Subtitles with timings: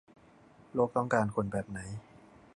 [0.73, 1.79] โลกต้องการคนแบบไหน